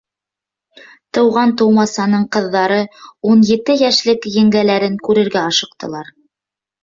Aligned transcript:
Туған-тыумасаның 1.17 2.23
ҡыҙҙары 2.37 2.79
ун 3.33 3.45
ете 3.49 3.77
йәшлек 3.83 4.25
еңгәләрен 4.37 4.95
күрергә 5.09 5.45
ашыҡтылар. 5.53 6.11